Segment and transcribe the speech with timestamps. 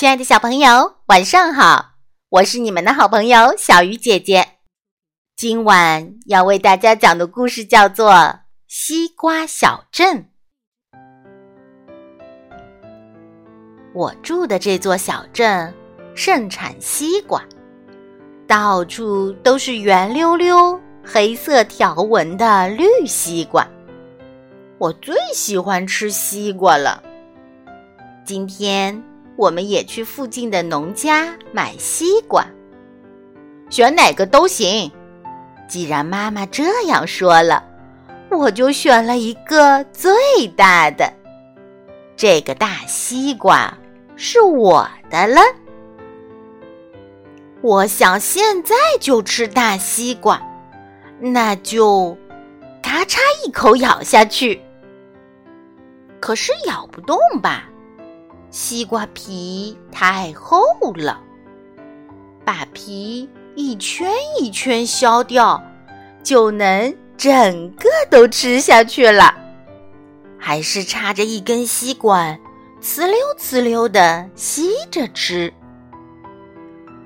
[0.00, 1.96] 亲爱的小朋友，晚上好！
[2.30, 4.52] 我是你们的好朋友小鱼姐姐。
[5.36, 8.10] 今晚要为大家讲的故事叫做
[8.66, 10.26] 《西瓜小镇》。
[13.92, 15.70] 我住的这座小镇
[16.14, 17.44] 盛产西瓜，
[18.48, 23.68] 到处都是圆溜溜、黑色条纹的绿西瓜。
[24.78, 27.02] 我最喜欢吃西瓜了。
[28.24, 29.09] 今天。
[29.40, 32.44] 我们也去附近的农家买西瓜，
[33.70, 34.92] 选哪个都行。
[35.66, 37.64] 既然妈妈这样说了，
[38.30, 40.12] 我就选了一个最
[40.54, 41.10] 大的。
[42.16, 43.72] 这个大西瓜
[44.14, 45.40] 是我的了。
[47.62, 50.38] 我想现在就吃大西瓜，
[51.18, 52.14] 那就
[52.82, 54.60] 咔嚓一口咬下去。
[56.20, 57.69] 可是咬不动吧？
[58.50, 60.60] 西瓜皮太厚
[60.96, 61.20] 了，
[62.44, 65.62] 把皮一圈一圈削掉，
[66.24, 69.32] 就能整个都吃下去了。
[70.36, 72.36] 还是插着一根吸管，
[72.82, 75.52] 呲溜呲溜的吸着吃。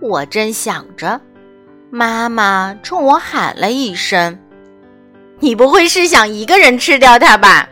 [0.00, 1.18] 我正想着，
[1.90, 4.38] 妈妈冲我喊了一声
[5.40, 7.66] ：“你不会是想一个人吃掉它吧？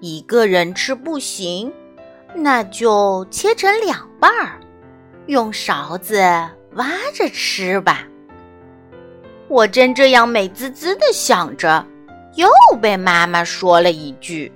[0.00, 1.70] 一个人吃不行。”
[2.36, 4.60] 那就切成两半儿，
[5.26, 6.20] 用勺子
[6.74, 8.06] 挖着吃吧。
[9.48, 11.84] 我正这样美滋滋的想着，
[12.34, 12.48] 又
[12.80, 14.52] 被妈妈说了一句：“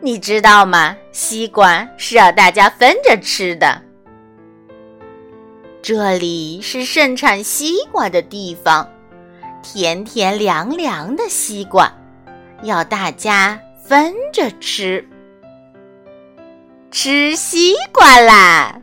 [0.00, 0.94] 你知道吗？
[1.12, 3.80] 西瓜是要大家分着吃的。
[5.80, 8.86] 这里是盛产西瓜的地方，
[9.62, 11.90] 甜甜凉凉的西瓜，
[12.62, 15.02] 要大家分着吃。”
[16.98, 18.80] 吃西瓜啦！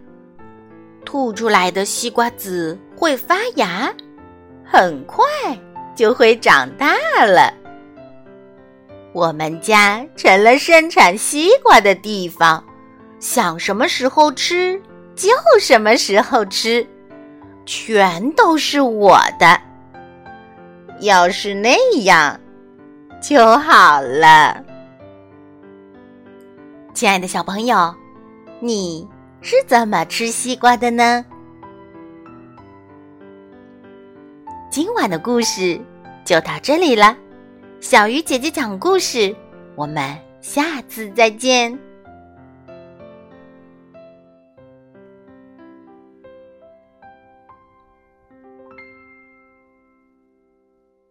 [1.04, 3.92] 吐出来的西瓜籽会发芽，
[4.64, 5.26] 很快
[5.96, 6.96] 就会长大
[7.26, 7.52] 了。
[9.14, 12.64] 我们家成了生产西瓜的地方，
[13.20, 14.80] 想什么时候吃
[15.16, 15.30] 就
[15.60, 16.88] 什么时候吃，
[17.66, 19.60] 全都是我的。
[21.00, 22.40] 要是那样
[23.20, 24.64] 就好了，
[26.94, 27.92] 亲爱的小朋友。
[28.66, 29.06] 你
[29.42, 31.26] 是怎么吃西瓜的呢？
[34.72, 35.78] 今晚的故事
[36.24, 37.18] 就到这里了，
[37.82, 39.36] 小鱼姐姐讲故事，
[39.76, 41.78] 我们下次再见。